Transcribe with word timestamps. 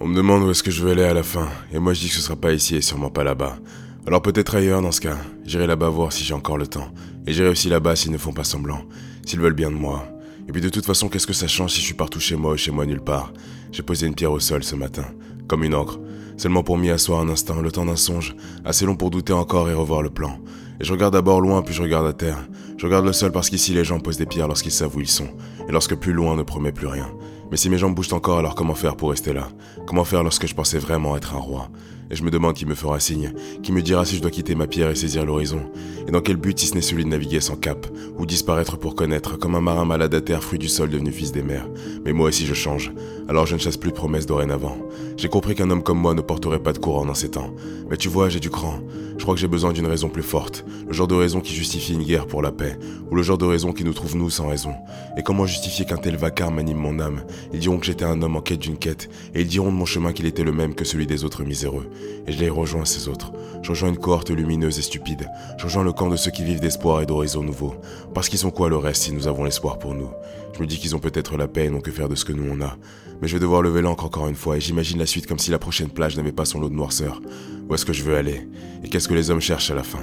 On 0.00 0.06
me 0.06 0.14
demande 0.14 0.44
où 0.44 0.50
est-ce 0.52 0.62
que 0.62 0.70
je 0.70 0.80
veux 0.80 0.92
aller 0.92 1.02
à 1.02 1.12
la 1.12 1.24
fin, 1.24 1.48
et 1.72 1.80
moi 1.80 1.92
je 1.92 1.98
dis 1.98 2.08
que 2.08 2.14
ce 2.14 2.20
sera 2.20 2.36
pas 2.36 2.52
ici 2.52 2.76
et 2.76 2.80
sûrement 2.80 3.10
pas 3.10 3.24
là-bas. 3.24 3.58
Alors 4.06 4.22
peut-être 4.22 4.54
ailleurs 4.54 4.80
dans 4.80 4.92
ce 4.92 5.00
cas. 5.00 5.16
J'irai 5.44 5.66
là-bas 5.66 5.88
voir 5.88 6.12
si 6.12 6.22
j'ai 6.22 6.34
encore 6.34 6.56
le 6.56 6.68
temps. 6.68 6.88
Et 7.26 7.32
j'irai 7.32 7.48
aussi 7.48 7.68
là-bas 7.68 7.96
s'ils 7.96 8.12
ne 8.12 8.16
font 8.16 8.32
pas 8.32 8.44
semblant. 8.44 8.82
S'ils 9.26 9.40
veulent 9.40 9.54
bien 9.54 9.72
de 9.72 9.76
moi. 9.76 10.06
Et 10.48 10.52
puis 10.52 10.60
de 10.60 10.68
toute 10.68 10.86
façon, 10.86 11.08
qu'est-ce 11.08 11.26
que 11.26 11.32
ça 11.32 11.48
change 11.48 11.72
si 11.72 11.80
je 11.80 11.86
suis 11.86 11.94
partout 11.94 12.20
chez 12.20 12.36
moi 12.36 12.52
ou 12.52 12.56
chez 12.56 12.70
moi 12.70 12.86
nulle 12.86 13.00
part? 13.00 13.32
J'ai 13.72 13.82
posé 13.82 14.06
une 14.06 14.14
pierre 14.14 14.30
au 14.30 14.38
sol 14.38 14.62
ce 14.62 14.76
matin, 14.76 15.04
comme 15.48 15.64
une 15.64 15.74
encre. 15.74 15.98
Seulement 16.36 16.62
pour 16.62 16.78
m'y 16.78 16.90
asseoir 16.90 17.20
un 17.20 17.28
instant, 17.28 17.60
le 17.60 17.72
temps 17.72 17.84
d'un 17.84 17.96
songe, 17.96 18.36
assez 18.64 18.86
long 18.86 18.94
pour 18.94 19.10
douter 19.10 19.32
encore 19.32 19.68
et 19.68 19.74
revoir 19.74 20.02
le 20.02 20.10
plan. 20.10 20.38
Et 20.80 20.84
je 20.84 20.92
regarde 20.92 21.14
d'abord 21.14 21.40
loin, 21.40 21.62
puis 21.62 21.74
je 21.74 21.82
regarde 21.82 22.06
à 22.06 22.12
terre. 22.12 22.38
Je 22.76 22.86
regarde 22.86 23.04
le 23.04 23.12
sol 23.12 23.32
parce 23.32 23.50
qu'ici 23.50 23.74
les 23.74 23.82
gens 23.82 23.98
posent 23.98 24.16
des 24.16 24.26
pierres 24.26 24.46
lorsqu'ils 24.46 24.70
savent 24.70 24.96
où 24.96 25.00
ils 25.00 25.08
sont, 25.08 25.28
et 25.68 25.72
lorsque 25.72 25.96
plus 25.96 26.12
loin 26.12 26.36
ne 26.36 26.44
promet 26.44 26.70
plus 26.70 26.86
rien. 26.86 27.10
Mais 27.50 27.56
si 27.56 27.70
mes 27.70 27.78
jambes 27.78 27.94
bougent 27.94 28.12
encore, 28.12 28.38
alors 28.38 28.54
comment 28.54 28.74
faire 28.74 28.96
pour 28.96 29.10
rester 29.10 29.32
là? 29.32 29.48
Comment 29.86 30.04
faire 30.04 30.22
lorsque 30.22 30.46
je 30.46 30.54
pensais 30.54 30.78
vraiment 30.78 31.16
être 31.16 31.34
un 31.34 31.38
roi? 31.38 31.68
Et 32.10 32.16
je 32.16 32.22
me 32.22 32.30
demande 32.30 32.54
qui 32.54 32.64
me 32.64 32.74
fera 32.74 32.98
signe, 33.00 33.32
qui 33.62 33.70
me 33.72 33.82
dira 33.82 34.04
si 34.04 34.16
je 34.16 34.22
dois 34.22 34.30
quitter 34.30 34.54
ma 34.54 34.66
pierre 34.66 34.90
et 34.90 34.94
saisir 34.94 35.26
l'horizon, 35.26 35.60
et 36.06 36.10
dans 36.10 36.22
quel 36.22 36.36
but 36.36 36.58
si 36.58 36.66
ce 36.66 36.74
n'est 36.74 36.80
celui 36.80 37.04
de 37.04 37.10
naviguer 37.10 37.40
sans 37.40 37.56
cap, 37.56 37.86
ou 38.16 38.24
disparaître 38.24 38.78
pour 38.78 38.94
connaître, 38.94 39.36
comme 39.36 39.54
un 39.54 39.60
marin 39.60 39.84
malade 39.84 40.14
à 40.14 40.20
terre, 40.20 40.42
fruit 40.42 40.58
du 40.58 40.68
sol 40.68 40.88
devenu 40.88 41.12
fils 41.12 41.32
des 41.32 41.42
mers. 41.42 41.68
Mais 42.04 42.12
moi 42.12 42.28
aussi 42.28 42.46
je 42.46 42.54
change, 42.54 42.92
alors 43.28 43.46
je 43.46 43.54
ne 43.54 43.60
chasse 43.60 43.76
plus 43.76 43.90
de 43.90 43.96
promesses 43.96 44.26
dorénavant. 44.26 44.78
J'ai 45.18 45.28
compris 45.28 45.54
qu'un 45.54 45.70
homme 45.70 45.82
comme 45.82 45.98
moi 45.98 46.14
ne 46.14 46.22
porterait 46.22 46.62
pas 46.62 46.72
de 46.72 46.78
courant 46.78 47.04
dans 47.04 47.14
ces 47.14 47.30
temps. 47.30 47.52
Mais 47.90 47.96
tu 47.96 48.08
vois, 48.08 48.28
j'ai 48.28 48.40
du 48.40 48.50
cran. 48.50 48.80
Je 49.18 49.24
crois 49.24 49.34
que 49.34 49.40
j'ai 49.40 49.48
besoin 49.48 49.72
d'une 49.72 49.86
raison 49.86 50.08
plus 50.08 50.22
forte, 50.22 50.64
le 50.86 50.92
genre 50.92 51.08
de 51.08 51.16
raison 51.16 51.40
qui 51.40 51.52
justifie 51.52 51.92
une 51.92 52.04
guerre 52.04 52.28
pour 52.28 52.40
la 52.40 52.52
paix, 52.52 52.78
ou 53.10 53.16
le 53.16 53.22
genre 53.22 53.36
de 53.36 53.44
raison 53.44 53.72
qui 53.72 53.82
nous 53.82 53.92
trouve 53.92 54.16
nous 54.16 54.30
sans 54.30 54.48
raison. 54.48 54.72
Et 55.18 55.24
comment 55.24 55.44
justifier 55.44 55.84
qu'un 55.84 55.96
tel 55.96 56.16
vacarme 56.16 56.60
anime 56.60 56.78
mon 56.78 57.00
âme? 57.00 57.24
Ils 57.52 57.58
diront 57.58 57.78
que 57.78 57.86
j'étais 57.86 58.04
un 58.04 58.22
homme 58.22 58.36
en 58.36 58.40
quête 58.40 58.60
d'une 58.60 58.78
quête, 58.78 59.10
et 59.34 59.40
ils 59.40 59.48
diront 59.48 59.72
de 59.72 59.76
mon 59.76 59.86
chemin 59.86 60.12
qu'il 60.12 60.26
était 60.26 60.44
le 60.44 60.52
même 60.52 60.76
que 60.76 60.84
celui 60.84 61.08
des 61.08 61.24
autres 61.24 61.42
miséreux. 61.42 61.90
Et 62.26 62.32
je 62.32 62.38
les 62.38 62.50
rejoins 62.50 62.84
ces 62.84 63.08
autres. 63.08 63.32
Je 63.62 63.70
rejoins 63.70 63.88
une 63.88 63.98
cohorte 63.98 64.30
lumineuse 64.30 64.78
et 64.78 64.82
stupide. 64.82 65.28
Je 65.58 65.64
rejoins 65.64 65.84
le 65.84 65.92
camp 65.92 66.08
de 66.08 66.16
ceux 66.16 66.30
qui 66.30 66.44
vivent 66.44 66.60
d'espoir 66.60 67.00
et 67.00 67.06
d'horizons 67.06 67.42
nouveaux. 67.42 67.74
Parce 68.14 68.28
qu'ils 68.28 68.38
sont 68.38 68.50
quoi 68.50 68.68
le 68.68 68.76
reste 68.76 69.02
si 69.02 69.12
nous 69.12 69.26
avons 69.26 69.44
l'espoir 69.44 69.78
pour 69.78 69.94
nous? 69.94 70.10
Je 70.54 70.60
me 70.60 70.66
dis 70.66 70.78
qu'ils 70.78 70.94
ont 70.94 71.00
peut-être 71.00 71.36
la 71.36 71.48
paix 71.48 71.66
et 71.66 71.70
n'ont 71.70 71.80
que 71.80 71.90
faire 71.90 72.08
de 72.08 72.14
ce 72.14 72.24
que 72.24 72.32
nous 72.32 72.50
on 72.50 72.60
a. 72.60 72.76
Mais 73.20 73.28
je 73.28 73.34
vais 73.34 73.40
devoir 73.40 73.62
lever 73.62 73.82
l'encre 73.82 74.04
encore 74.04 74.28
une 74.28 74.34
fois, 74.34 74.56
et 74.56 74.60
j'imagine 74.60 74.98
la 74.98 75.06
suite 75.06 75.26
comme 75.26 75.38
si 75.38 75.50
la 75.50 75.58
prochaine 75.58 75.88
plage 75.88 76.16
n'avait 76.16 76.32
pas 76.32 76.44
son 76.44 76.60
lot 76.60 76.68
de 76.68 76.74
noirceur. 76.74 77.20
Où 77.68 77.74
est-ce 77.74 77.84
que 77.84 77.92
je 77.92 78.04
veux 78.04 78.16
aller? 78.16 78.48
Et 78.84 78.88
qu'est-ce 78.88 79.08
que 79.08 79.14
les 79.14 79.30
hommes 79.30 79.40
cherchent 79.40 79.70
à 79.70 79.74
la 79.74 79.82
fin? 79.82 79.98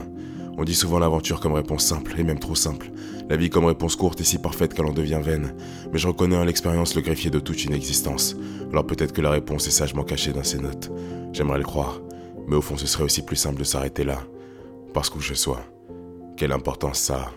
On 0.58 0.64
dit 0.64 0.76
souvent 0.76 1.00
l'aventure 1.00 1.40
comme 1.40 1.54
réponse 1.54 1.84
simple, 1.84 2.14
et 2.18 2.24
même 2.24 2.40
trop 2.40 2.56
simple. 2.56 2.92
La 3.30 3.38
vie 3.38 3.50
comme 3.50 3.66
réponse 3.66 3.96
courte 3.96 4.22
et 4.22 4.24
si 4.24 4.38
parfaite 4.38 4.74
qu'elle 4.74 4.86
en 4.86 4.94
devient 4.94 5.20
vaine. 5.22 5.54
Mais 5.92 6.00
je 6.00 6.08
reconnais 6.08 6.38
en 6.38 6.46
l'expérience 6.46 6.96
le 6.96 7.02
greffier 7.02 7.30
de 7.30 7.40
toute 7.40 7.66
une 7.66 7.74
existence. 7.74 8.36
Alors 8.72 8.86
peut-être 8.86 9.14
que 9.14 9.22
la 9.22 9.32
réponse 9.32 9.68
est 9.68 9.72
sagement 9.72 10.04
cachée 10.04 10.32
dans 10.32 10.44
ces 10.44 10.60
notes. 10.60 10.92
J'aimerais 11.36 11.58
le 11.58 11.66
croire. 11.66 12.00
Mais 12.48 12.56
au 12.56 12.62
fond, 12.62 12.78
ce 12.78 12.88
serait 12.88 13.04
aussi 13.04 13.22
plus 13.22 13.36
simple 13.36 13.60
de 13.60 13.66
s'arrêter 13.66 14.06
là. 14.06 14.20
Parce 14.94 15.10
qu'où 15.10 15.20
je 15.20 15.34
sois. 15.34 15.66
Quelle 16.38 16.54
importance 16.54 17.00
ça 17.00 17.16
a 17.16 17.32